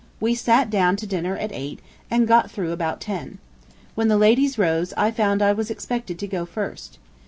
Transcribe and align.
We 0.19 0.33
sat 0.33 0.71
down 0.71 0.95
to 0.95 1.05
dinner 1.05 1.37
at 1.37 1.51
eight 1.51 1.79
and 2.09 2.27
got 2.27 2.49
through 2.49 2.71
about 2.71 3.01
ten. 3.01 3.37
When 3.93 4.07
the 4.07 4.17
ladies 4.17 4.57
rose, 4.57 4.95
I 4.97 5.11
found 5.11 5.43
I 5.43 5.53
was 5.53 5.69
expected 5.69 6.17
to 6.17 6.27
go 6.27 6.43
first. 6.43 6.97